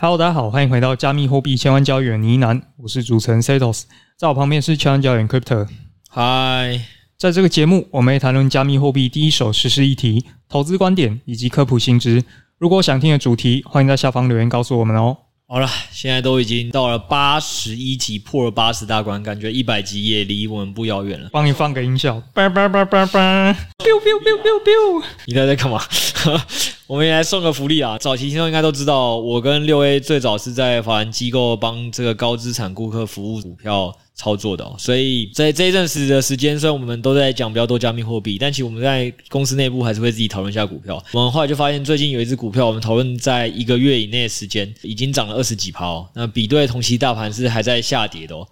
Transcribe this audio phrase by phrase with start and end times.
[0.00, 3.82] Hello，大家好，欢迎回到加密货币千万交易员呢喃，我是主持人 Setos，
[4.16, 5.66] 在我旁边是千万交易员 Crypto。
[6.08, 6.80] 嗨，
[7.18, 12.22] 在这个节目，我们会谈论加密货币第一手实施议题、投资观点以及科普新知。
[12.58, 15.16] 如果想听的主题，欢迎在下方留言告诉我们哦。
[15.48, 21.28] 好了，现在都已经到了八十一集，破了八十大关，感觉一百集也离我们不遥远了。
[21.32, 25.04] 帮你放个音效，叭叭叭叭叭，biu biu biu biu biu。
[25.26, 25.82] 你在在干嘛？
[26.86, 27.98] 我们也来送个福利啊！
[27.98, 41.02] 早期听众应该都知道，我跟六 A 最早是在法人机构帮这个高资产顾客服务股票操作的，所以在这一阵子的时间，虽然我们都在讲比较多加密货币，但其实我们在公司内部还是会自己讨论一下股票。
[41.12, 46.08] 我们后来就发现，最近有一只股票，我们讨论在一个月以内的时间，已经涨了二十几趴哦。
[46.14, 48.48] 那比对同期大盘是还在下跌的哦。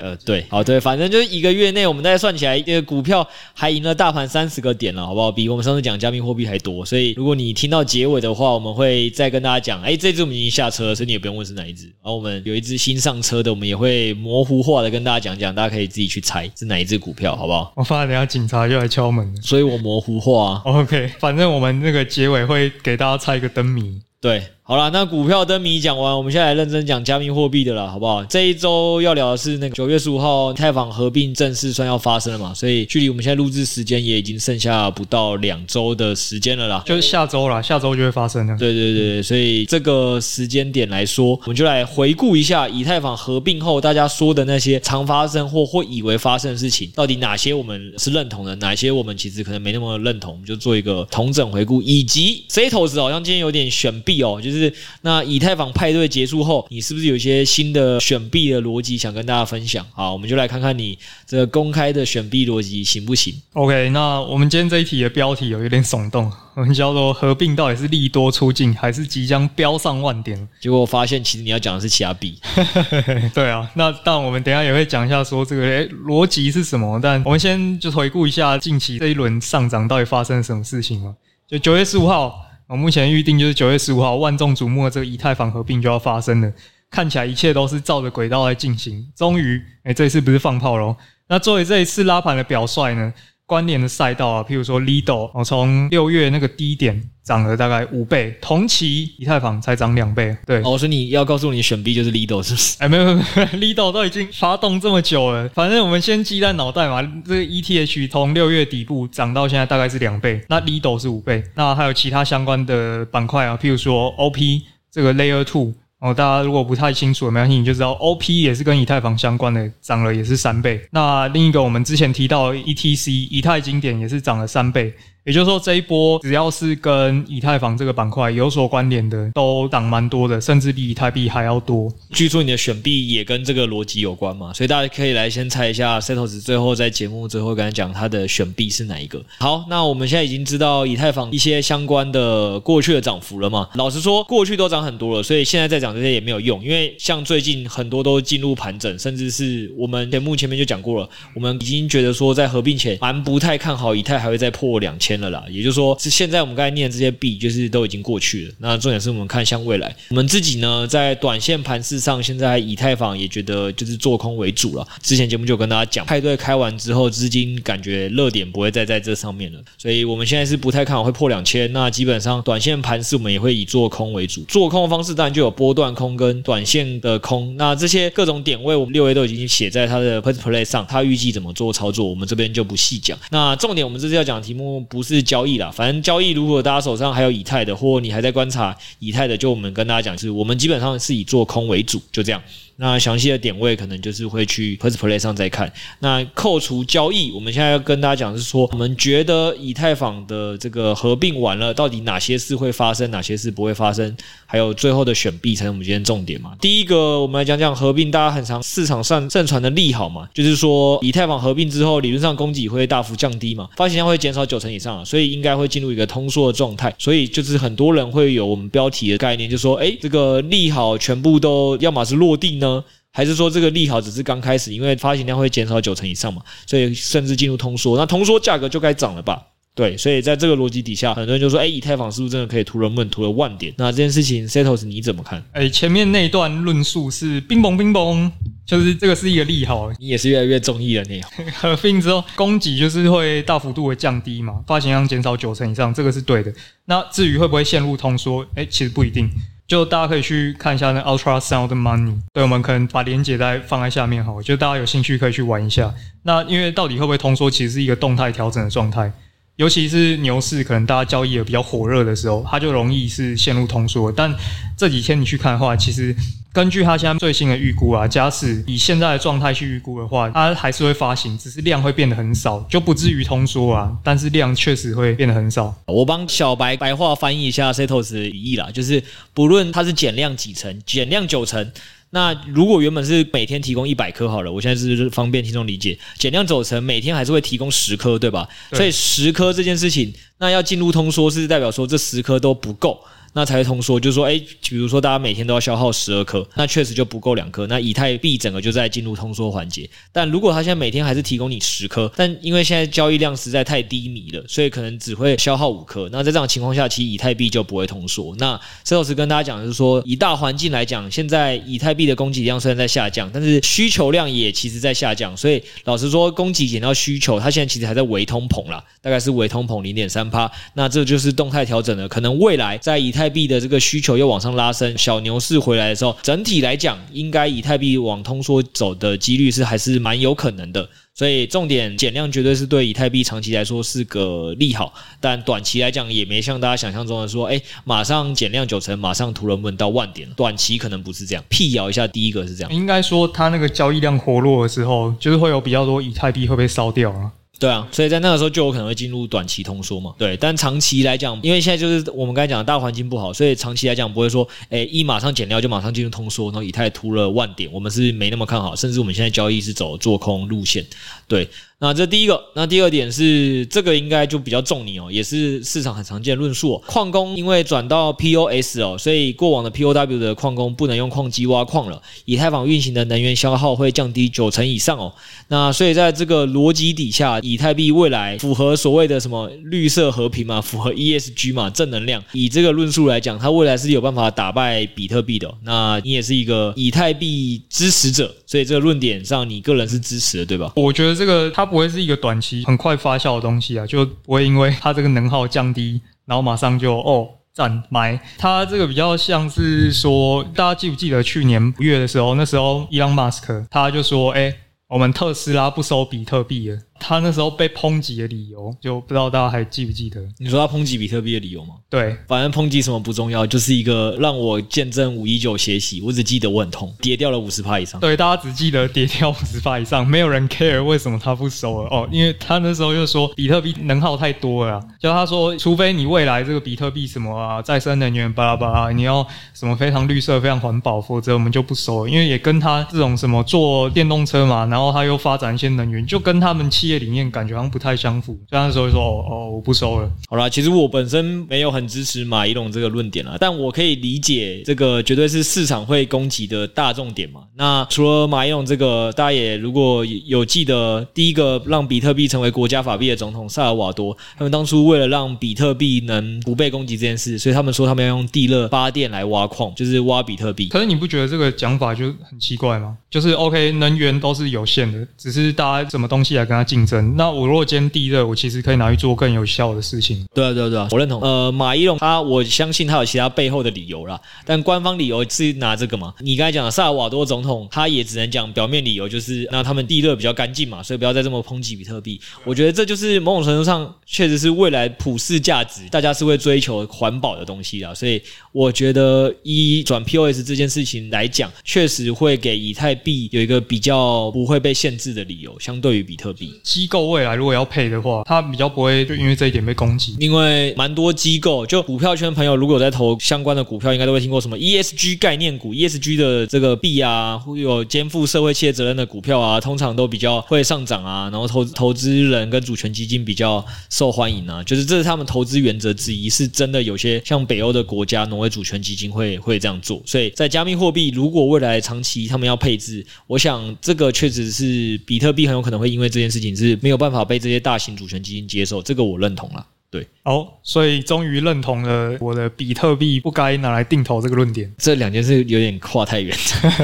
[0.00, 5.30] 呃，对，好，对，反正就是一个月内，我们大概算起来，这个股票还赢了大盘三十个点了，好不好？
[5.30, 6.84] 比我们上次讲加密货币还多。
[6.84, 11.84] 所以，如果你听到结尾的话，我们会再跟大家讲，哎，这支我们已经下车了，所以你也不用问是哪一只。
[11.84, 17.72] 然后我们有一只新上车的，我们也会模糊化的跟大家讲讲，大家可以自己去猜是哪一只股票，好不好？
[17.76, 20.62] 我发现等下警察又来敲门了， 所以我模糊化。
[20.64, 24.00] OK，反正我们那个结尾会给大家猜一个灯谜。
[24.20, 24.42] 对。
[24.70, 28.24] 好了，那股票灯谜讲完，我们现在来认真讲加密货币的了，好不好？
[28.26, 32.54] 这一周要聊的是那个九月十五号以太坊合并正式算要发生了嘛？
[32.54, 38.56] 所以距离我们现在录制时间也已经剩下不到两周的时间了啦，就是下周啦，下周就会发生了。
[38.56, 54.59] 对对对，所以这个时间点来说，我们就来回顾一下以太坊合并后大家说的那些常发生或或以为发生的事情，到底哪些我们是认同的，哪些我们其实可能没那么认同，我们就做一个同整回顾，以及 Setos 好像今天有点选币哦，就是。
[54.60, 54.72] 是
[55.02, 59.84] 那以太坊派对结束后，你是不是有一些新的选币的逻辑想跟大家分享？
[59.92, 70.48] 好，我们就来看看你这个公开的选币逻辑行不行？OK，那我们今天这一题的标题有一点耸动， 我们叫做合并到底是利多出尽，还是即将飙上万点？
[70.60, 72.38] 结果我发现其实你要讲的是其他币。
[73.34, 81.14] 对啊，那当然我们等一下也会讲一下说这个诶逻辑是什么，但我们先就回顾一下近期这一轮上涨到底发生了什么事情嘛？
[81.48, 82.49] 就九月十五号。
[82.70, 86.52] 我目前预定就是九月十五号，万众瞩目的这个以太坊合并就要发生了，
[86.88, 89.04] 看起来一切都是照着轨道来进行。
[89.16, 90.94] 终于，诶，这一次不是放炮喽。
[91.26, 93.12] 那作为这一次拉盘的表率呢，
[93.50, 100.36] 关联的赛道啊，譬如说 Lido，我从六月那个低点涨了大概五倍，同期以太坊才涨两倍。
[100.46, 102.76] 对，我说你要告诉我你选 B 就是 Lido 是不是？
[102.78, 103.18] 哎，没有没有，
[103.58, 107.02] Lido 都已经发动这么久了，反正我们先记在脑袋嘛。
[107.26, 114.62] 这个 ETH 从六月底部涨到现在大概是两倍，那 Lido 是五倍，那还有其他相关的板块啊，譬如说 OP
[114.92, 115.74] 这个 Layer Two。
[116.00, 120.80] 哦，大家如果不太清楚，没关系，你就知道 OP 也是跟以太坊相关的，涨了也是三倍。
[120.90, 124.94] 那另一个我们之前提到 ETC 以太经典也是涨了三倍。
[125.26, 131.92] 也就是说，这一波只要是跟以太坊这个板块有所关联的，都涨蛮多的，甚至比以太币还要多。
[132.10, 134.50] 据说你的选币也跟这个逻辑有关嘛？
[134.54, 139.22] 所以大家可以来先猜一下，Setos 最后在节目最后跟他讲他的选币是哪一个。
[139.38, 143.68] 好，那我们现在已经知道以太坊一些相关的过去的涨幅了嘛？
[143.74, 155.09] 老实说，过去都涨很多了，所以现在再讲这些也没有用，因为像最近很多都进入盘整，甚至是我们节目前面就讲过了，我们已经觉得说在合并前蛮不太看好以太还会再破两千。
[155.18, 158.54] 了啦，也就是说，是现在我们刚才念的这些币，就是都已经过去了。
[158.58, 164.86] 那重点是我们看向未来，我们自己呢，在短线盘势上，现在以太坊也觉得就是做空为主了。
[165.02, 171.72] 之前节目就跟大家讲，派对开完之后，资金感觉热点不会再在这上面了，所以我们现在是不太看好会破两千。
[171.72, 177.54] 那基本上短线盘势我们也会以做空为主，做空的方式当然就有波段空跟短线的空。
[177.56, 183.18] 那这些各种点位，我们六 A 都已经写在他的 PressPlay 上，他预计怎么做操作，我们这边就不细讲。
[183.30, 184.99] 那重点，我们这次要讲的题目不。
[185.00, 192.42] 不是交易啦，反正交易如果大家手上还有以太的，或你还在观察以太的，就我们跟大家讲，是我们基本上是以做空为主，就这样。
[192.80, 195.70] 那详细的点位可能就是会去 PressPlay 上再看。
[195.98, 204.16] 那扣除交易，我们现在要跟大家讲是说，我们觉得以太坊的这个合并完了，到底哪些事会发生，哪些事不会发生，
[204.46, 206.52] 还有最后的选币才是我们今天重点嘛。
[206.58, 216.94] 第一个，我们来讲讲合并，大家很常市场上盛传的利好嘛，就是说以太坊合并之后，理论上供给会大幅降低嘛，发行量会减少九成以上，所以应该会进入一个通缩的状态。
[216.98, 222.69] 所以就是很多人会有我们标题的概念，就说，哎，这个利好全部都要么是落地呢？
[223.12, 229.42] 还是说这个利好只是刚开始，因为发行量会减少九成以上嘛，所以甚至进入通缩，那通缩价格就该涨了吧？
[229.72, 233.72] 对，所以在这个逻辑底下，很多人就说，哎，以太坊是不是真的可以突了 moon，突了万点？
[233.78, 235.42] 那这件事情，Setos 你怎么看？
[235.52, 238.30] 哎，前面那段论述是冰崩冰崩，
[238.66, 246.52] 就是这个是一个利好，你也是越来越中意了那合并之后，供给就是会大幅度的降低嘛，发行量减少九成以上，这个是对的。
[246.86, 248.44] 那至于会不会陷入通缩？
[248.56, 249.30] 哎，其实不一定。
[249.70, 255.94] 就大家可以去看一下那 Ultrasound Money，对，我们可能把链接在放在下面好，就大家有兴趣可以去玩一下。
[256.24, 259.12] 那因为到底会不会通缩，其实是一个动态调整的状态。
[259.60, 264.10] 尤其是牛市，可能大家交易也比较火热的时候，它就容易是陷入通缩。
[264.10, 264.34] 但
[264.74, 266.16] 这几天你去看的话，其实
[266.50, 273.94] 根据它现在最新的预估啊，假使以现在的状态去预估的话，它还是会发行，只是量会变得很少，就不至于通缩啊。
[274.02, 275.76] 但是量确实会变得很少。
[275.84, 279.04] 我帮小白白话翻译一下 Setos 的语义啦，就是
[279.34, 281.70] 不论它是减量几成，减量九成。
[282.10, 288.48] 那如果原本是每天提供一百颗好了，我现在是方便听众理解，减量走成每天还是会提供十颗，对吧？
[288.70, 288.76] 对。
[288.76, 293.00] 所以十颗这件事情，那要进入通缩是代表说这十颗都不够。
[293.32, 297.66] 那才会通缩，就是说，哎，比如说大家每天都要消耗十二颗，那确实就不够两颗。
[297.66, 299.88] 那以太币整个就在进入通缩环节。
[300.12, 306.08] 但如果它现在每天还是提供你十颗，但因为现在交易量实在太低迷了，所以可能只会消耗五颗。
[306.10, 308.34] 那在这样情况下，其实以太币就不会通缩。
[308.38, 315.36] 那石老师跟大家讲的是说，以大环境来讲，现在以太币的供给量虽然在下降，但是需求量也其实在下降。
[315.36, 320.50] 所以老实说，供给减到需求，它现在其实还在微通膨啦，大概是微通膨零点三趴。
[320.74, 330.88] 那这就是动态调整了，可能未来在以太币的这个需求又往上拉升，小牛市回来的时候，整体来讲，应该以太币往通缩走的几率是还是蛮有可能的。
[331.12, 341.44] 所以重点减量绝对是对以太币长期来说是个利好，但短期来讲也没像大家想象中的说，哎，马上减量九成，马上突然问到万点，短期可能不是这样。
[341.50, 347.32] 辟谣一下，第一个是这样，应该说它那个交易量活络的时候，就是会有比较多以太币会被烧掉啊。
[347.60, 350.14] 对啊，所以在那个时候就有可能会进入短期通缩嘛。
[350.16, 360.82] 对，但长期来讲，因为现在就是我们刚才讲的大环境不好，所以长期来讲不会说，诶，一马上减料就马上进入通缩，然后以太突了万点，我们是没那么看好，甚至我们现在交易是走做空路线，
[361.30, 361.48] 对。
[361.82, 366.82] 那这第一个，那第二点是这个应该就比较重你哦，也是市场很常见论述哦。
[366.86, 375.10] 矿工因为转到 POS 哦，所以过往的 POW 的矿工不能用矿机挖矿了，以太坊运行的能源消耗会降低九成以上哦。
[375.48, 382.22] 那所以在这个逻辑底下，以太币未来符合所谓的什么绿色和平嘛，符合 ESG 嘛，正能量。
[382.32, 385.50] 以这个论述来讲，它未来是有办法打败比特币的。
[385.64, 390.70] 那你也是一个以太币支持者，所以这个论点上你个人是支持的，对吧？
[390.76, 391.70] 我觉得这个它。
[391.70, 398.20] 不会是一个短期很快发酵的东西啊，就不会因为它这个能耗降低，然后马上就哦站买。
[398.38, 404.52] 它这个比较像是说，大家记不记得去年五月的时候，那时候伊朗马斯克他就说，哎，
[404.88, 406.78] 我们特斯拉不收比特币了。
[407.00, 410.20] 他那时候被抨击的理由，就不知道大家还记不记得？
[410.38, 411.74] 你说他抨击比特币的理由吗？
[411.88, 418.00] 对，反正抨击什么不重要，就是一个让我见证五一九血洗，我只记得我很痛，跌掉了五十趴以上。
[418.00, 432.10] 对，大家只记得跌掉五十趴以上，没有人 care 为什么他不收了哦，因为他那时候又说比特币能耗太多了，就他说，除非你未来这个比特币什么啊，再生能源巴拉巴拉，你要什么非常绿色、非常环保，否则我们就不收了。
[432.10, 437.70] 因为也跟他这种什么做电动车嘛，然后他又发展一些能源，就跟他们企业理念感觉好像。
[437.70, 440.10] 不太相符，这样的时候就说哦哦，我不收了。
[440.28, 447.42] 好啦，其实我本身没有很支持马伊龙这个论点啦，但我可以理解这个绝对是市场会攻击的大重点嘛。
[447.54, 460.66] 那除了马伊龙这个，大家也如果有记得，第一个让比特币成为国家法币的总统萨尔瓦多，他们当初为了让比特币能不被攻击这件事，所以他们说他们要用地热发电来挖矿，就是挖比特币。
[460.66, 462.96] 可是你不觉得这个讲法就很奇怪吗？
[463.08, 466.79] 就是 OK，能源都是有限的，只是大家什么东西来跟他竞
[467.16, 470.26] 那我如果今天地热，我其实可以拿去做更有效的事情。
[470.34, 471.20] 对啊，对啊，对啊，我认同。
[471.22, 476.14] 呃，马一龙他，我相信他有其他背后的理由啦，但官方理由是拿这个嘛？
[476.20, 482.20] 你刚才讲的萨尔瓦多总统，他也只能讲表面理由，就是那他们地热比较干净嘛，所以不要再这么抨击比特币。
[482.44, 487.94] 我觉得这就是某种程度上确实是未来普世价值，大家是会追求环保的东西啦。
[487.94, 488.20] 所以
[488.52, 497.50] 我觉得以转 POS 这件事情来讲，确实会给以太币有一个比较不会被限制的理由，相对于比特币机构未来如果。
[497.50, 527.40] 要配的话，它比较不会就因为这一点被攻击，因为蛮多机构就股票圈朋友如果有在投相关的股票，应该都会听过什么 ESG 概念股、ESG 的这个币啊，会有肩负社会企业责任的股票啊，通常都比较会上涨啊，然后投投资人跟主权基金比较受欢迎啊，就是这是他们投资原则之一，是真的有些像北欧的国家，挪威主权基金会会这样做，所以在加密货币如果未来长期他们要配置，我想这个确实是比特币很有可能会因为这件事情你是没有办法被。
[527.40, 529.66] 这些大型主权基金接受这个，我认同了。
[529.90, 534.72] 对，哦，所以终于认同了我的比特币不该拿来定投这个论点。
[534.78, 536.32] 这两件事有点跨太远。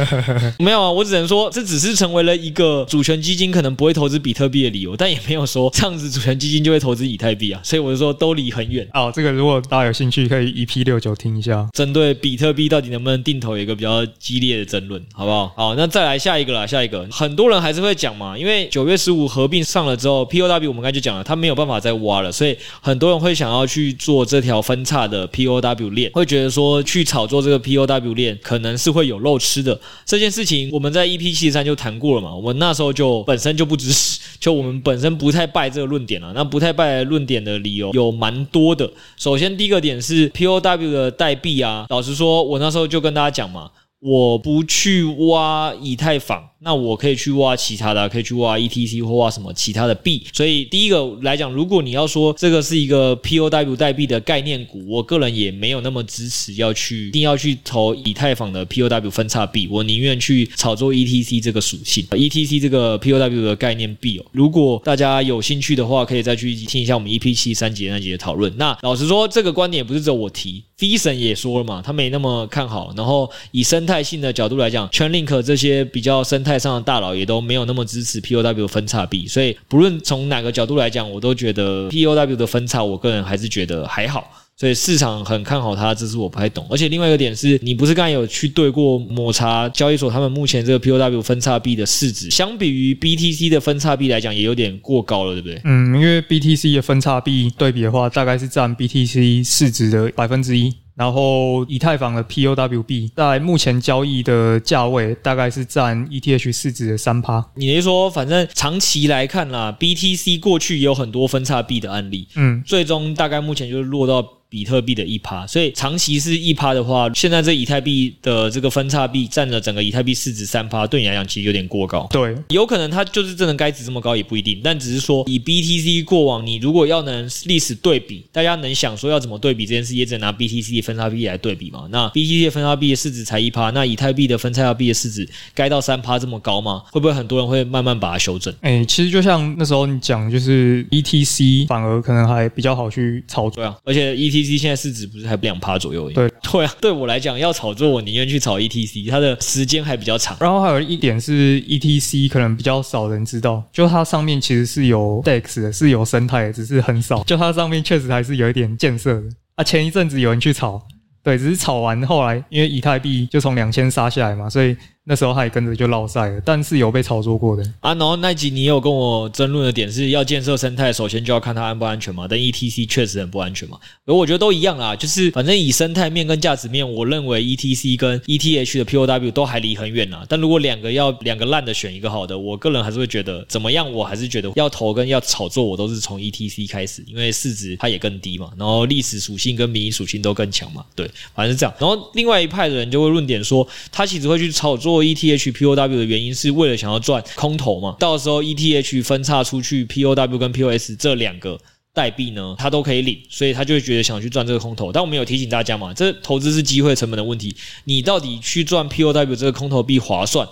[0.58, 7.60] 没有啊，我只能说这只是成为了一个主权基金可能不会投资比特币的理由，但也没有说这样子主权基金就会投资以太币啊。
[7.62, 8.84] 所以我就说都离很远。
[8.92, 15.52] 哦，这个如果大家有兴趣，可以一 P 六九听一下，针对比特币到底能不能定投有一个比较激烈的争论，好不好？
[15.56, 22.95] 好，那再来下一个啦，下一个很多人还是会讲嘛，因为九月十五合并上了之后，POW 我们刚才就讲了，它没有办法再挖了，所以很。
[22.96, 29.78] 很多人会想要去做这条分叉的 POW 链，会觉得说去炒作这个 POW 链可能是会有肉吃的。
[30.06, 36.32] 这件事情我们在 EP 七十三就谈过了嘛，我们那时候就本身就不支持， 就我们本身不太拜这个论点了。
[36.34, 38.90] 那不太拜论点的理由有蛮多的。
[39.18, 46.42] 首先第一个点是 POW 的代币啊，老实说，我那时候就跟大家讲嘛，我不去挖以太坊。
[46.66, 50.26] 那我可以去挖其他的，可以去挖 ETC 或挖什么其他的币。
[50.32, 59.68] 所以第一个来讲，如果你要说这个是一个 POW 代币的概念股，我个人也没有那么支持要去一定要去投以太坊的 POW 分叉币。
[59.70, 64.26] 我宁愿去炒作 ETC 这个属性，ETC 这个 POW 的概念币哦。
[64.32, 68.52] 如果大家有兴趣的话，可以再去听一下我们 EP 七三节那节的讨论。
[68.56, 72.92] 那老实说，这个观点也不是只有我提，V 神也说了嘛，他没那么看好。
[72.96, 76.55] 然后以生态性的角度来讲，Chainlink 这些比较生态。
[76.58, 84.30] 上的大佬也都没有那么支持 POW 分叉币，所以不论从哪个角度来讲，我都觉得 POW 的分叉，我个人还是觉得还好。
[84.58, 86.66] 所以市场很看好它，这是我不太懂。
[86.70, 95.60] 而且另外一个点是，你不是刚才有去对过抹茶交易所他们目前这个 POW 分叉币的市值，相比于 BTC 的分叉币来讲，也有点过高了，对不对？
[95.64, 100.72] 嗯，因为 BTC 的分叉币对比的话，大概是占 BTC 市值的百分之一。
[100.96, 107.44] 然后以太坊的 POWB 在目前交易的价位大概是占 ETH 市值的三趴。
[107.54, 114.26] 你是说，反正长期来看啦，BTC 过去也有很多分叉币的案例，嗯，最终大概目前就是落到。
[114.56, 122.08] 比特币的一趴，所以长期是一趴的话，现在这以太币的这个分叉币占了整个以太币市值三趴，对你来讲其实有点过高。
[122.10, 131.86] 对，有可能它就是真的该值这么高也不一定，但只是说以 BTC 过往，你如果要能历史对比，大家能想说要怎么对比这件事，也只能拿 BTC 的分叉币来对比嘛。
[131.90, 136.82] 那 BTC 的分叉币的市值才一趴，那以太币的分叉币的市值该到三趴这么高吗？
[136.90, 138.54] 会不会很多人会慢慢把它修正？
[138.62, 146.10] 哎、欸，其实就像那时候你讲，就是 ETC 反而可能还比较好去操作啊，而且 ETC 现在市值不是还不两趴左右？
[146.10, 150.36] 对对啊，对我来讲要炒作，我宁愿去炒 ETC，它的时间还比较长。
[150.38, 157.24] 然后还有一点是 ETC 可能比较少人知道，就它上面其实是有 DEX 的，是有生态的，只是很少。
[157.24, 159.26] 就它上面确实还是有一点建设的。
[159.54, 160.82] 啊，前一阵子有人去炒，
[161.22, 164.76] 对，只是炒完后来因为以太币就从两千杀下来嘛，所以。
[165.08, 167.94] 那时候他也跟着就落赛了，但是有被炒作过的啊。
[167.94, 172.26] 然后那集你有跟我争论的点是要建设生态，首先就要看它安不安全嘛。
[172.28, 173.78] 但 ETC 确实很不安全嘛。
[174.04, 180.26] 而我觉得都一样啦，就是反正以生态面跟价值面，我认为 ETC 跟 ETH 的 POW 都还离很远啦。
[180.28, 190.84] 但如果两个要两个烂的选一个好的，我个人还是会觉得怎么样，我还是觉得要投跟要炒作，我都是从 ETC 开始，因为市值它也更低嘛，然后历史属性跟民营属性都更强嘛。
[190.96, 191.72] 对，反正是这样。
[191.78, 195.96] 然后另外一派的人就会论点说，他其实会去炒作 ETH POW。
[195.96, 197.96] 的原因是为了想要赚空头嘛？
[197.98, 201.58] 到时候 ETH 分叉出去，POW 跟 POS 这两个
[201.94, 204.92] 代币呢，它都可以领，所以他就会觉得想去赚这个空头。
[204.92, 210.46] 但我们有提醒大家嘛，这投资是机会成本的问题，你到底去赚 POW 这个空头币划算？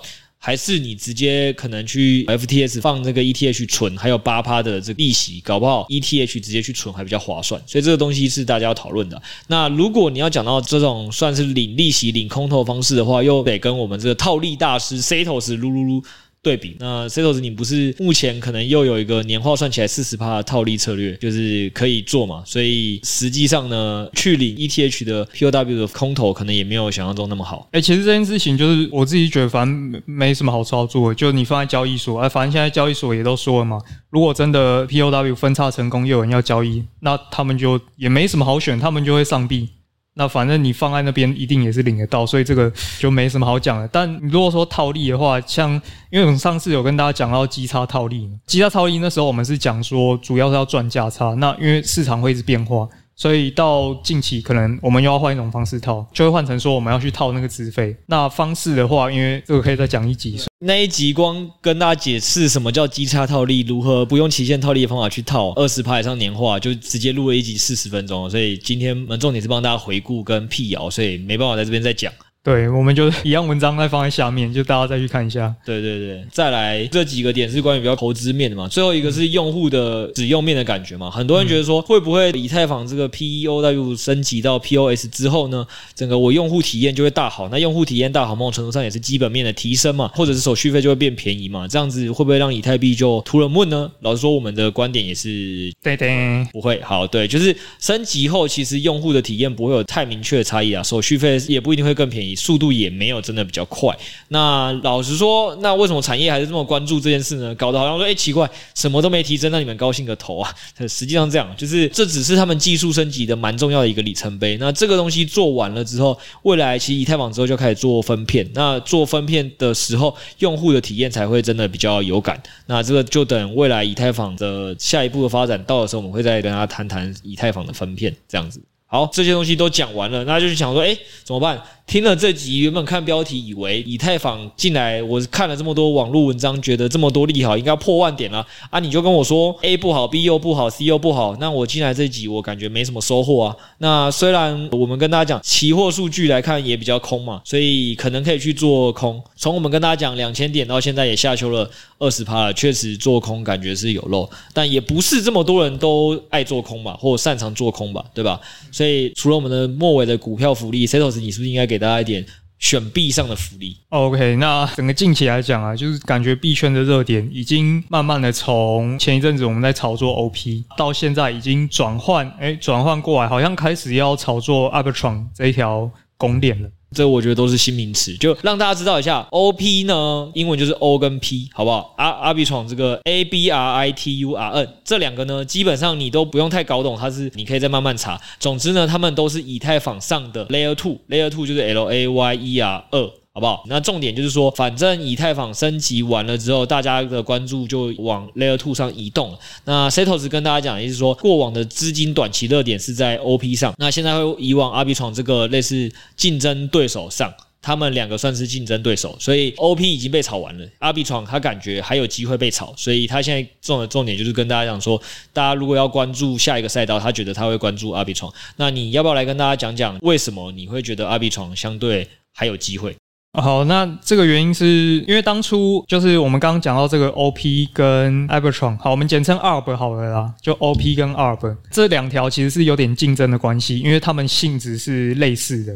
[0.44, 7.58] 还是你直接可能去 FTS 放这个 ETH 存，还有八趴的这个利息，搞不好 ETH 直接去存还比较划算。
[7.66, 9.22] 所以这个东西是大家要讨论的。
[9.46, 16.04] 那如果你要讲到这种算是领利息、领空头方式的话，又得跟我们这个套利大师 Setos 噜噜噜。
[16.44, 22.42] 对比那 Setos 你不是目前可能又有一个年化算起来四十趴的套利策略，就是可以做嘛？
[22.44, 27.66] 所以实际上呢，去领 ETH 的 POW 的空头可能也没有想象中那么好。
[27.72, 39.70] 哎、其实这件事情就是我自己觉得，反正没什么好操作，就你放在交易所，哎，反正现在交易所也都说了嘛，如果真的 POW 分叉成功，又有人要交易，那他们就也没什么好选，他们就会上币。
[40.16, 43.88] 那反正你放在那边一定也是领得到，所以这个就没什么好讲的。
[43.88, 45.72] 但你如果说套利的话，像
[46.10, 51.34] 因为我们上次有跟大家讲到基差套利，基差套利那时候我们是讲说主要是要赚价差。
[51.34, 52.88] 那因为市场会一直变化。
[53.16, 57.96] 所以到近期可能我们又要换一种方式套，就会换成说我们要去套那个资费。
[58.06, 60.40] 那方式的话，因为这个可以再讲一集。
[60.60, 68.28] 那一集光跟大家解释什么叫基差套利，如何不用期限套利的方法去套二十趴以上年化，就直接录了一集四十分钟。
[68.30, 72.12] 所以今天我们重点是帮大家回顾跟辟谣，所以没办法在这边再讲。
[72.44, 75.54] 对，我们就一样文章再放在下面，就大家再去看一下。
[75.64, 81.10] 对对对，再来这几个点是关于比较投资面的嘛，最后一个是用户的使用面的感觉嘛。
[81.10, 87.48] 很多人觉得说，会不会以太坊这个 PEOW 升级到 POS 之后呢，整个我用户体验就会大好？
[87.48, 91.66] 那用户体验大好，某种程度上也是基本面的提升嘛，或者是手续费就会变便宜嘛？
[91.66, 93.90] 这样子会不会让以太币就突了 moon 呢？
[94.00, 96.78] 老实说，我们的观点也是对对，不会。
[96.82, 102.33] 好，对，就是升级后，其实用户的体验不会有太明确的差异啊，手续费也不一定会更便宜。
[102.34, 103.96] 速度也没有真的比较快。
[104.28, 107.54] 那老实说，那为什么产业还是这么关注这件事呢？
[107.54, 110.54] 搞得好像说，哎，奇怪，什么都没提升，让你们高兴个头啊！
[110.88, 114.56] 实际上这样，就是这只是他们技术升级的蛮重要的一个里程碑。
[114.58, 118.48] 那这个东西做完了之后，未来其实以太坊之后就开始做分片。
[118.54, 122.40] 那做分片的时候，用户的体验才会真的比较有感。
[122.66, 128.60] 那这个就等未来以太坊的下一步的发展到的时候，我们会再跟大家谈谈以太坊的分片这样子。
[128.86, 131.60] 好，这些东西都讲完了，那就是想说，诶，怎么办？
[131.86, 138.80] 听了这集，原本看标题以为以太坊进来，我看了这么多网络文章，觉得这么多利好，应该要破万点了啊！
[138.80, 143.56] 你就跟我说 A 不好，B 又不好，C 又不好，那我进来这集，我感觉没什么收获啊。
[143.78, 149.22] 那虽然我们跟大家讲，期货数据来看也比较空嘛，所以可能可以去做空。
[149.36, 158.40] 从我们跟大家讲两千点到现在也下修了二十趴了，确实做空感觉是有漏，但也不是这么多人都爱做空吧，或擅长做空吧，对吧？
[158.72, 161.73] 所以除了我们的末尾的股票福利，Setos，你是不是应该给？
[161.74, 162.24] 给大家一点
[162.60, 163.76] 选币上的福利。
[163.88, 176.70] OK，那整个近期来讲啊，就是感觉币圈的热点已经慢慢的从前一阵子我们在炒作 OP，到现在已经转换，哎，转换过来，好像开始要炒作 a b i t r o n 这一条公链了。
[176.94, 181.92] 这我觉得都是新名词，就让大家知道一下，OP 呢，英文就是 O 跟 P，好不好？
[181.98, 188.20] 阿阿比闯这个 A B R I T U R N 这两个呢，基本上你都不用太搞懂，它是你可以再慢慢查。
[188.38, 193.10] 总之呢，他们都是以太坊上的 Layer Two，Layer Two 就是 L A Y E R 二。
[193.36, 193.64] 好不好？
[193.66, 199.38] 那重点就是说，反正以太坊升级完了之后，大家的关注就往 Layer Two 上移动了。
[199.64, 214.96] 那 Setos 跟大家讲的意思是说，过往的资金短期热点是在 OP 上，那现在会移往 RB 床这个类似竞争对手上，他们两个算是竞争对手，所以 OP 已经被炒完了 RB 床他感觉还有机会被炒，所以他现在重的重点就是跟大家讲说，
[215.32, 218.32] 大家如果要关注下一个赛道，他觉得他会关注 RB 床。
[218.54, 222.94] 那你要不要来跟大家讲讲，为什么你会觉得 RB 床相对还有机会？
[223.36, 231.12] 好，那这个原因是因为当初就是我们刚刚讲到这个 OP 跟 a b e r t r o n 好，我们简称 ARB 好了啦，就 OP 跟
[231.12, 235.72] ARB 这两条其实是有点竞争的关系，因为他们性质是类似的，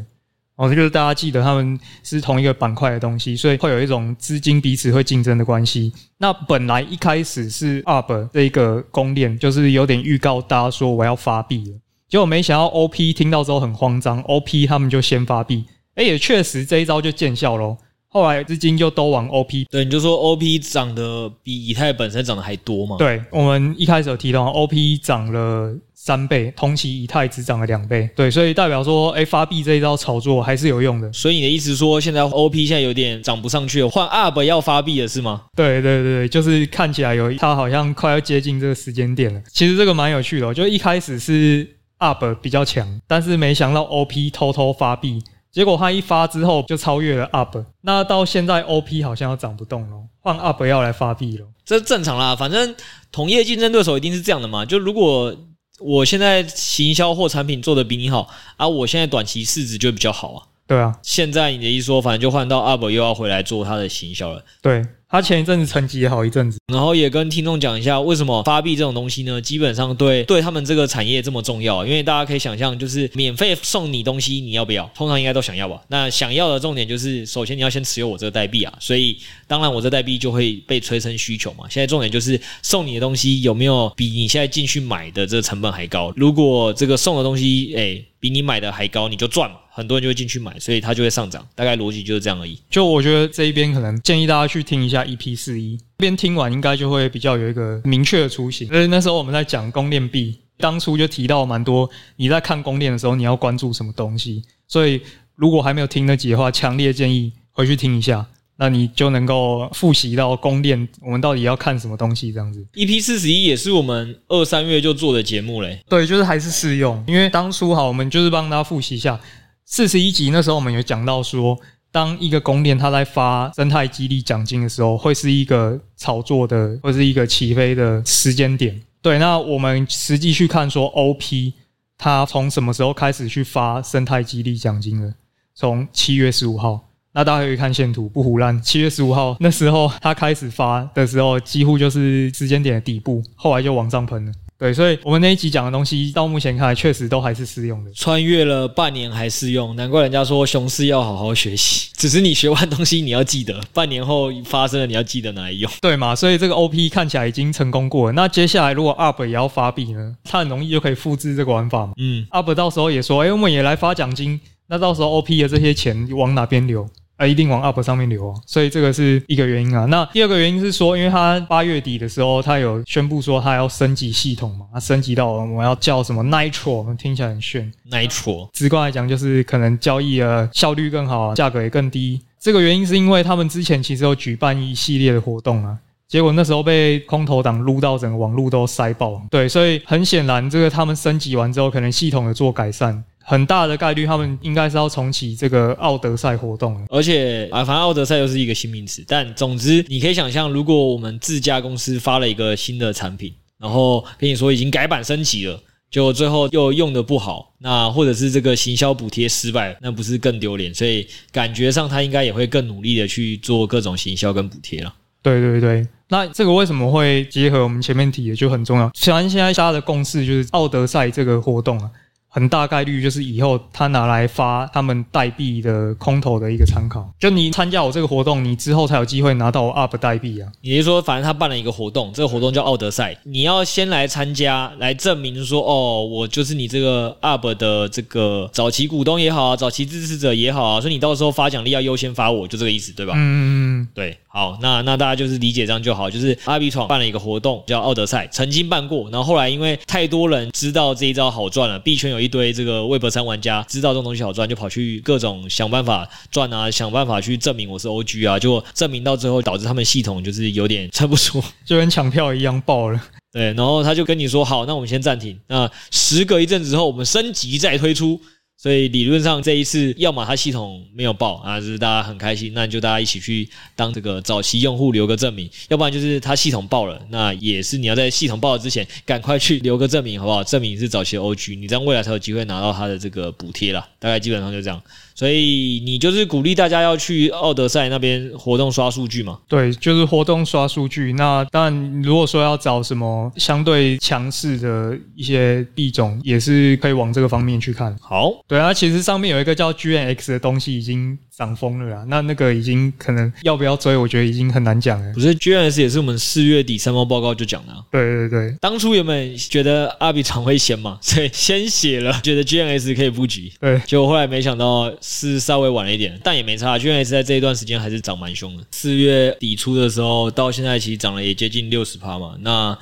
[0.55, 5.93] 哦，这就是大家记得他们是同一个板块的东西，所以会有一种资金彼此会竞争的关系。
[6.19, 15.65] 那本来一开始是 ARB 这一个公链，就是有点预告大家说我要发币了，结果没想到 OP 听到之后很慌张，OP 他们就先发币。
[15.99, 17.77] 哎，也确实这一招就见效喽。
[18.11, 22.97] 后来资金就都往 OP，对，你就说 OP 涨得比以太本身涨得还多嘛？
[22.97, 28.09] 对，我们一开始有提到 OP 涨了三倍，同期以太只涨了两倍。
[28.15, 31.13] 对，所以代表说，哎，发币这一招炒作还是有用的。
[31.13, 35.43] 所以你的意思说，现在 OP 现在有点涨不上去了，换 ARB 要发币了是吗？
[35.57, 39.43] 对对对，就是看起来有它好像快要接近这个时间点了。
[39.53, 45.23] 其实这个蛮有趣的，就一开始是 ARB 比较强，但是没想到 OP 偷偷发币。
[45.51, 52.37] 结果他一发之后就超越了 UP，那到现在 OP 好像要涨不动了，换 UP 要来发币了，这正常啦。
[52.37, 52.75] 反正
[53.11, 54.65] 同业竞争对手一定是这样的嘛。
[54.65, 55.35] 就如果
[55.81, 60.43] 我现在行销或产品做的比你好啊，我现在短期市值就比较好啊。
[60.67, 64.45] 对啊，现在你的意思说，反正就换到 UP 又要回来做他的行销了。
[64.61, 64.85] 对。
[65.11, 71.87] 他前一阵子沉寂也好一阵子，然后也跟听众讲一下为什么发币这种东西呢，基本上对对他们这个产业这么重要。
[71.87, 74.85] 因为大家可以想象，就是免费送你东西，你要不要？
[74.95, 75.81] 通常应该都想要吧。
[75.89, 79.17] 那想要的重点就是，首先你要先持有我这个代币啊，所以
[79.47, 81.65] 当然我这代币就会被催生需求嘛。
[81.71, 86.13] 现在重点就是送你的东西有没有比你现在进去买的这个成本还高？
[86.17, 91.47] 如果这个送的东西，诶比你买的还高，你就赚嘛，很多人就会进去买，所以它就会上涨。
[91.55, 92.59] 大概逻辑就是这样而已。
[92.69, 98.67] 就我觉得这一边可能建议大家去听一下 EP 四一，这边听完应该就会比较有一个明确的雏形。
[98.69, 104.43] 因为那时候我们在讲公链币，当初就提到蛮多，你在看公链的时候你要关注什么东西。
[104.67, 105.01] 所以
[105.35, 108.27] 如果还没有听那集的话，强烈建议回去听一下。
[108.61, 112.67] 那你就能够复习到公链，我们到底要看什么东西这样子。
[112.75, 115.81] EP 四十一也是我们二三月就做的节目嘞。
[115.89, 119.21] 对，就是还是适用，因为当初哈，我们就是帮大家复习一下
[119.65, 121.57] 四十一集那时候我们有讲到说，
[121.91, 128.81] 当一个公链它在发生态激励奖金的时候，会是一个炒作的或是一个起飞的时间点。
[129.01, 131.53] 对，那我们实际去看说 OP
[131.97, 135.15] 它从什么时候开始去发生态激励奖金的？
[135.55, 136.81] 从七月十五号。
[137.13, 138.61] 那大家可以看线图，不胡乱。
[138.63, 144.33] 七月十五号那时候它开始发的时候，几乎就是时间点的底部，后来就往上喷了。
[144.59, 147.93] 对，所以我们那一集讲的东西，到目前看来确实都还是适用的。
[147.93, 151.91] 穿越了半年还适用，难怪人家说熊市要好好学习。
[151.97, 155.71] 只是你学完东西，你要记得，半年后发生了，你要记得拿来用。
[155.81, 156.13] 对嘛？
[156.13, 158.13] 所以这个 OP 看起来已经成功过了。
[158.13, 160.17] 那接下来如果 UP 也要发币呢？
[160.25, 161.93] 它很容易就可以复制这个玩法嘛。
[161.97, 164.41] 嗯，UP 到时候也说，哎，我们也来发奖金。
[164.67, 166.89] 那到时候 OP 的这些钱往哪边流？
[167.19, 169.85] 啊，一定往 UP 上面流啊，所以这个是一个原因啊。
[169.87, 177.71] 那第二个原因是说，因为他八月底的时候，他有宣布说他要升级系统嘛，他升级到我们要叫什么 Nitro，听起来很炫。
[177.91, 182.23] Nitro，直观来讲就是可能交易的效率更好，价格也更低。
[182.39, 185.77] 这个原因是因为他们之前其实有举办一系列的活动啊，
[186.07, 189.21] 结果那时候被空投党撸到整个网络都塞爆。
[189.29, 193.03] 对，所以很显然，这个他们升级完之后，可能系统有做改善。
[193.29, 199.05] 很大的概率，他们应该是要重启这个奥德赛活动，而且啊，反正奥德赛又是一个新名词。
[199.07, 205.61] 但总之，你可以想象，如果我们自家公司发了一个新的产品，然后跟你说已经改版升级了，
[205.91, 210.73] 就最后又用的不好，那或者是这个行销补贴失败，那不是更丢脸？
[210.73, 214.95] 所以感觉上他应该也会更努力的去做各种行销跟补贴了。
[215.21, 218.91] 对对对，那这个为什么会结合我们前面提的就很重要？
[218.95, 221.91] 虽然现在大家的共识就是奥德赛这个活动啊。
[222.29, 227.09] 很大概率就是以后他拿来发他们代币的空投的一个参考。
[227.19, 230.49] 就你参加我这个活动，你之后才有机会拿到我 UP 代币啊。
[230.61, 243.15] 也就是说，反正他办了一个活动，这个活动叫奥德赛，你要先来参加，来证明说，哦，我就是你这个 UP 的这个早期股东也好啊，早期支持者也好啊，所以你到时候发奖励要优先发我，就这个意思，对吧？
[243.17, 244.19] 嗯嗯嗯，对。
[244.39, 246.09] 好，那那大家就是理解这样就好。
[246.09, 263.03] 就是阿比闯办了一个活动叫奥德赛，曾经办过，然后后来因为太多人知道这一招好赚了，币圈有一堆这个 Web 三玩家知道这种东西好赚，就跑去各种想办法赚啊，想办法去证明我是 OG 啊，就证明到最后导致他们系统就是有点撑不住， 就跟抢票一样爆了。
[263.33, 268.21] 对，然后他就跟你说，好，那我们先暂停，那时隔一阵子之后，我们升级再推出。
[268.61, 280.43] 所以理论上这一次，要么它系统没有爆啊，就是大家很开心，那就大家一起去当这个早期用户留个证明；要不然就是它系统爆了，那也是你要在系统爆了之前赶快去留个证明，好不好？
[280.43, 283.89] 证明是早期 OG，你这样未来才有机会拿到它的这个补贴啦。
[284.01, 284.83] 大概基本上就这样。
[285.19, 289.37] 所以你就是鼓励大家要去奥德赛那边活动刷数据嘛？
[289.49, 291.13] 对，就是活动刷数据。
[291.15, 297.97] 那当然，如果说要找什么相对强势的一些币种，也是可以往这个方面去看。
[298.01, 301.19] 好，对啊，其实上面有一个叫 GNX 的东西已经。
[301.39, 305.13] 涨疯了啦，那那个已经可能要不要追，我觉得已经很难讲了。
[305.15, 307.73] 不是，GNS 也是我们四月底三方报告就讲的。
[307.93, 313.53] 对对对，当初原本觉得阿比常会先嘛，所以先写了，觉得 GNS 可以布局。
[313.61, 316.79] 对，结果后来没想到是稍微晚了一点，但也没差。
[316.79, 318.63] 就因为是在这一段时间还是涨蛮凶的。
[318.71, 322.37] 四月底初的时候到现在其实涨了也接近六十趴嘛。
[322.41, 322.79] 那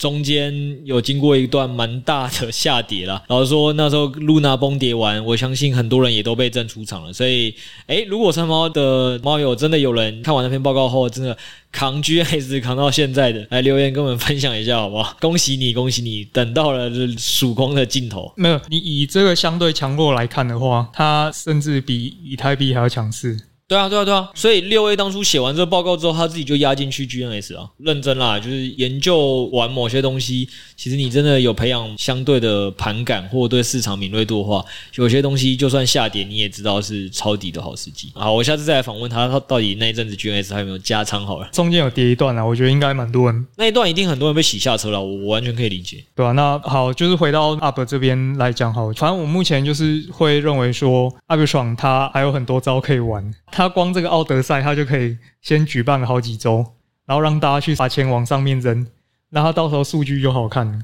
[0.00, 7.12] 中间有经过一段蛮大的下跌啦，老实说那时候露娜崩跌完，我相信很多人也都被震出场了。
[7.12, 7.54] 所以，
[7.86, 11.36] 诶，如果三猫的猫友真的有人看完那篇报告后，真的
[11.70, 15.14] 扛 G S 扛到现在的，来留言跟我们分享一下好不好？
[15.20, 18.32] 恭喜你，恭喜你，等到了曙光的尽头。
[18.36, 23.38] 没有，你以这个相对强弱来看的话，它甚至比以太币还要强势。
[23.70, 30.48] 对啊，对啊，对啊，所以六 A 当初写完这个报告之后，他自己就压进去 GNS 啊，认真啦，就是研究完某些东西，
[30.80, 34.64] 其实你真的有培养相对的盘感或对市场敏锐度的话，
[34.94, 38.10] 有些东西就算下跌，你也知道是抄底的好时机。
[38.14, 41.46] 好，我下次再来访问他，他到底那一阵子 GNS 还有没有加仓好了？
[41.52, 46.02] 中间有跌一段啊，我觉得应该蛮多人，那一段一定很多人被洗下车了，我我完全可以理解。
[46.14, 53.30] 对啊，那好，就是回到 UP 这边来讲好，反正我目前就是会认为说，UP 爽他还有很多招可以玩。
[53.52, 56.64] 他光这个奥德赛，他就可以先举办了好几周，
[57.04, 58.86] 然后让大家去把钱往上面扔，
[59.30, 60.78] 那他到时候数据就好看了。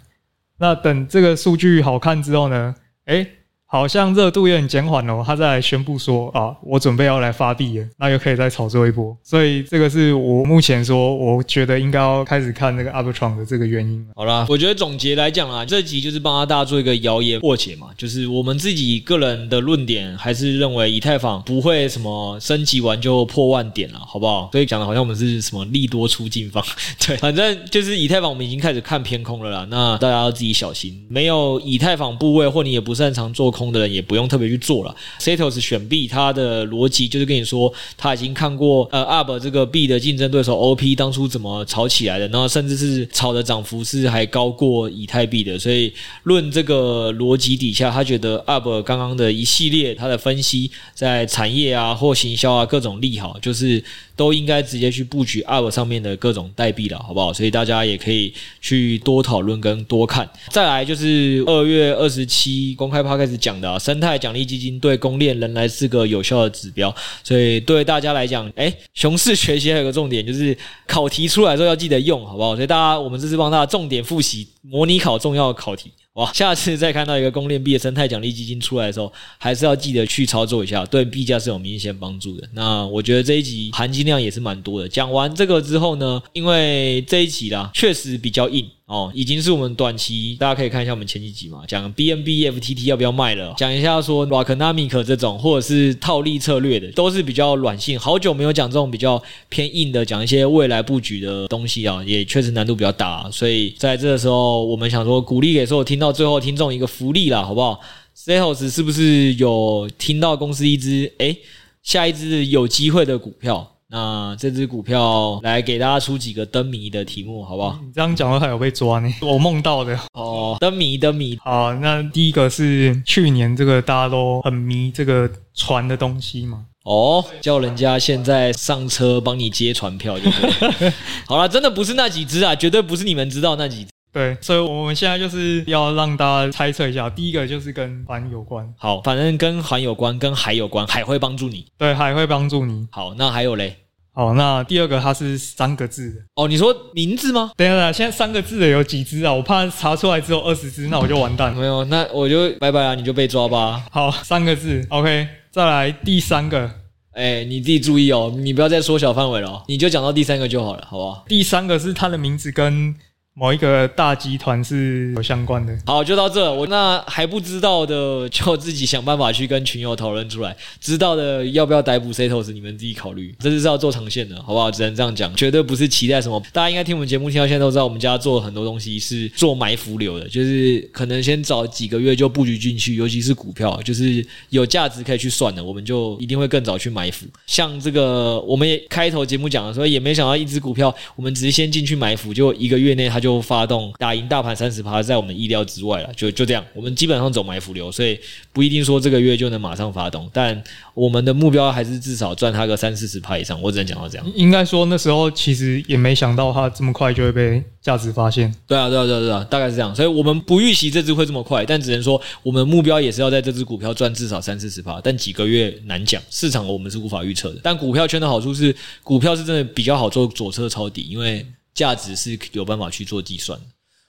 [0.58, 3.35] 那等这个数据好看之后呢，诶
[3.68, 9.14] 好像热度有点减缓哦，他再来宣布说啊，我准备要来发币了，那又可以再炒作一波。
[9.24, 14.06] 所以这个是我目前说，我觉得应该要开始看那个 uptrun 的这个原因。
[14.14, 24.48] 好啦，我觉得总结来讲啊，这集就是帮大家做一个谣言破解嘛，就是我们自己个人的论点，还是认为以太坊不会什么升级完就破万点了，好不好？
[24.52, 26.64] 所以讲的好像我们是什么利多出尽方，
[27.04, 33.55] 对，反正就是以太坊我们已经开始看偏空了啦，那大家要自己小心，没有以太坊部位或你也不擅长做。
[33.56, 34.94] 空的人也不用特别去做了。
[35.18, 45.92] Setos 选 B，，它的逻辑就是跟你说，他已经看过呃 Arb 这个 B 的竞争对手 OP 当初怎么炒起来的，然后甚至是炒的涨幅是还高过以太币的，所以
[46.24, 53.82] 论这个逻辑底下，他觉得 Arb 刚刚的一系列他的分析，在产业啊或行销啊各种利好，就是。
[54.16, 57.32] 都应该直接去布局 Arb 上面的各种代币了，好不好？
[57.32, 60.28] 所以大家也可以去多讨论跟多看。
[60.48, 66.92] 再来就是二月二十七公开趴开始讲的啊，生态奖励基金对公链仍然是个有效的指标。
[67.22, 72.54] 所以对大家来讲，诶，熊市学习还有个重点就是考题出来之后要记得用，好不好？
[72.56, 75.92] 所以大家我们这次帮大家重点复习模拟考重要考题。
[76.16, 82.48] 哇，下次再看到一个公链币的生态奖励基金出来的时候，还是要记得去操作一下，对币价是有明显帮助的。
[82.54, 84.88] 那我觉得这一集含金量也是蛮多的。
[84.88, 88.66] 讲完这个之后呢，因为这一集啦，确实比较硬。
[88.86, 97.98] 哦，已经是我们短期，大家可以看一下我们前几集嘛，讲 BNB FTT 要不要卖了，讲一下说 Rockenomic 这种或者是套利策略的，都是比较软性。
[97.98, 103.28] 好久没有讲这种比较偏硬的，讲一些未来布局的东西啊，也确实难度比较大。
[103.32, 107.80] 所以在这个时候，我们想说鼓励给所有听到最后听众一个福利啦，好不好
[108.16, 111.36] ？Sales 是不是有听到公司一支诶，
[111.82, 113.75] 下一支有机会的股票？
[113.88, 117.78] 那这只股票来给大家出几个灯谜的题目，好不好？
[117.84, 119.08] 你这样讲的话有被抓呢？
[119.22, 121.38] 我梦到的哦，灯谜灯谜。
[121.42, 126.64] 好，那第一个是去年这个大家都很迷这个船的东西嘛？
[126.84, 130.92] 哦，叫人家现在上车帮你接船票就对了。
[131.26, 133.90] 好了，真的不是那几只啊，绝对不是你们知道那几只。
[134.16, 138.66] 对，所以我们现在就是要让大家猜测一下，第一个就是跟环有关。
[138.78, 141.66] 好，反正跟环有关，跟海有关，海会帮助你。
[141.76, 142.88] 对，海会帮助你。
[142.90, 143.76] 好，那还有嘞？
[144.14, 146.20] 好，那第二个它是三个字的。
[146.36, 147.52] 哦，你说名字吗？
[147.58, 149.34] 等一下，现在三个字的有几只啊？
[149.34, 151.54] 我怕查出来只有二十只，那我就完蛋。
[151.54, 153.84] 没有，那我就拜拜啊，你就被抓吧。
[153.90, 155.28] 好，三个字，OK。
[155.50, 156.70] 再来第三个，
[157.12, 161.22] 哎，你自己注意哦，你不要再缩小范围了，你就讲到第三个就好了，好不好？
[161.28, 162.94] 第三个是它的名字跟。
[163.38, 165.78] 某一个大集团是有相关的。
[165.84, 166.50] 好，就到这。
[166.50, 170.56] 我那还不知道的，就自己想办法去跟群友讨论出来。
[170.80, 173.34] 知道的要不要逮捕 Setos，你们自己考虑。
[173.38, 174.70] 这是要做长线的，好不好？
[174.70, 176.42] 只能这样讲，绝对不是期待什么。
[176.50, 187.26] 大家应该听我们节目听到现在都知道，我们家做很多东西是做埋伏流的，就是可能先找几个月就布局进去，尤其是股票，就是有价值可以去算的，我们就一定会更早去埋伏。
[187.46, 193.25] 像这个，我们也开头节目讲的时候，也没想到一只股票，我们只是先进去埋伏，就一个月内它就。
[193.26, 196.14] 就发动打赢大盘三十趴，在我们意料之外了。
[196.14, 198.16] 就就这样，我们基本上走埋伏流，所以
[198.52, 200.30] 不一定说这个月就能马上发动。
[200.32, 200.62] 但
[200.94, 203.60] 我们的目标还是至少赚它个三四十趴以上。
[203.60, 204.24] 我只能讲到这样。
[204.36, 208.54] 应该说那时候其实也没想到它这么快就会被价值发现。
[208.64, 209.92] 对啊，对啊，对啊，对啊，大概是这样。
[209.92, 215.00] 所以我们不预期这只会这么快，但只能说我们目标也是要在这只股票赚至少三四十趴。
[215.02, 217.60] 但几个月难讲，市场我们是无法预测的。
[217.60, 221.44] 但股票圈的好处是，股票是真的比较好做左侧抄底，因为
[221.76, 223.66] 价值是有办法去做计算的。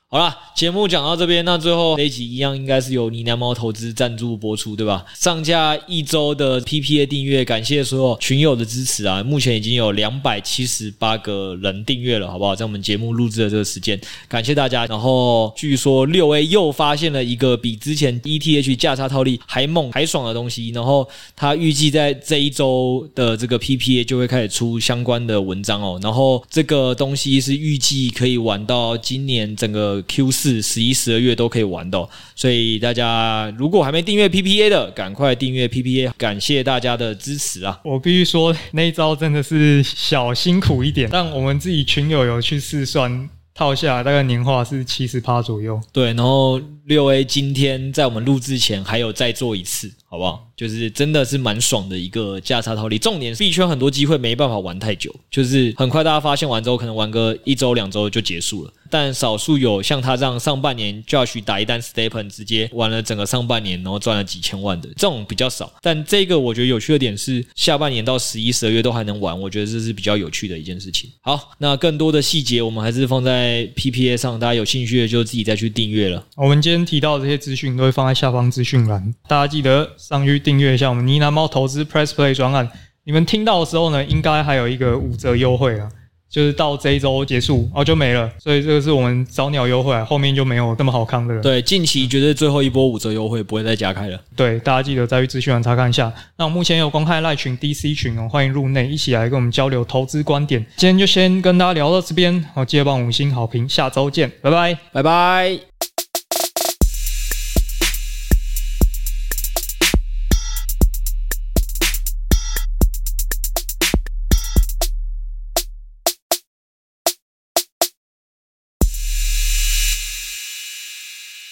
[0.10, 5.06] 好啦，节目讲到这边，那最后这一集一样应该是由呢喃猫投资赞助播出，对吧？
[5.14, 9.22] 上架一周的 PPA 订阅，感谢所有群友的支持啊！
[9.22, 12.56] 目前已经有两百七十八个人订阅了，好不好？
[12.56, 14.86] 在我们节目录制的这个时间，感谢大家。
[14.86, 26.00] 然后据说六 A 又发现了一个比之前 ETH 价差套利还猛还爽的东西，然后他预计在这一周的这个 PPA 就会开始出相关的文章哦。
[26.02, 29.97] 然后这个东西是预计可以玩到今年整个。
[30.04, 37.80] Q 四十一、十二月都可以玩到，所以大家如果还没订阅 PPA 的，赶快订阅 PPA，感谢大家的支持啊！
[37.84, 45.82] 我必须说，那一招真的是小辛苦一点，但我们自己群友有去试算，套下来大概年化是七十趴左右。
[45.92, 50.48] 对，然后六 A 今天在我们录制前还有再做一次，好不好？
[50.56, 58.74] 就是真的是蛮爽的一个价差套利，重点是币圈很多机会没办法玩太久，就是很快大家发现完之后，可能玩个一周两周就结束了。
[58.90, 65.72] 但少数有像他这样上半年就要去打一单 STEPN 直接玩了整个上半年，然后赚了几千万的这种比较少。
[65.82, 71.12] 但这个我觉得有趣的点是，下半年到十一、十二月都还能玩，我觉得这是比较有趣的一件事情。
[71.20, 76.26] 好，那更多的细节我们还是放在 PPA 上，大家有兴趣的就自己再去订阅了。
[76.38, 80.40] 我们今天提到的这些资讯都会放在下方资讯栏，大家记得上去。
[80.40, 82.70] 订阅一下我们呢喃猫投资 Press Play 专案，
[83.04, 85.90] 你们听到的时候呢，应该还有一个五折优惠啊，
[86.30, 91.42] 就是到这一周结束哦就没了，所以这个是我们早鸟优惠啊，后面就没有那么好康的了。
[91.42, 94.20] 对，近期绝对最后一波五折优惠不会再加开了。
[94.36, 96.12] 对，大家记得再去资讯栏查看一下。
[96.38, 100.66] 那我目前有公开赖群 DC 群哦，欢迎入内一起来跟我们交流投资观点。
[100.76, 105.87] 今天就先跟大家聊到这边，好，记得帮五星好评，下周见，拜拜，拜拜。